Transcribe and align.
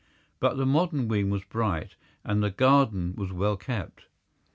But 0.39 0.57
the 0.57 0.65
modern 0.65 1.07
wing 1.07 1.29
was 1.29 1.43
bright 1.43 1.95
and 2.23 2.41
the 2.41 2.49
garden 2.49 3.13
was 3.15 3.31
well 3.31 3.55
kept. 3.55 4.07